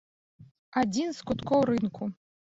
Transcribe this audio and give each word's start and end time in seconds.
Адзін 0.81 1.13
з 1.19 1.27
куткоў 1.29 1.61
рынку. 1.73 2.11